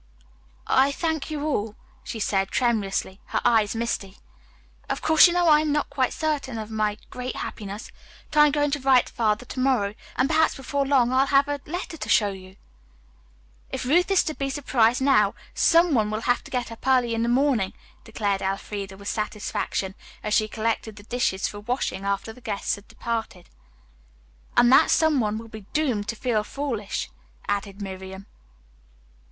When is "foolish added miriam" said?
26.43-28.25